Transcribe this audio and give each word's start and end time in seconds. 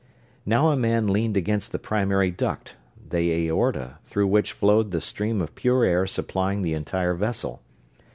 Now 0.47 0.69
a 0.69 0.75
man 0.75 1.05
leaned 1.09 1.37
against 1.37 1.71
the 1.71 1.77
primary 1.77 2.31
duct 2.31 2.75
the 3.09 3.31
aorta 3.45 3.99
through 4.03 4.25
which 4.29 4.51
flowed 4.51 4.89
the 4.89 4.99
stream 4.99 5.41
of 5.41 5.53
pure 5.53 5.83
air 5.85 6.07
supplying 6.07 6.63
the 6.63 6.73
entire 6.73 7.13
vessel. 7.13 7.61